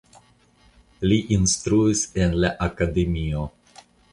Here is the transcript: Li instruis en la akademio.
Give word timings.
Li 1.11 1.19
instruis 1.35 2.03
en 2.25 2.35
la 2.45 2.53
akademio. 2.71 3.45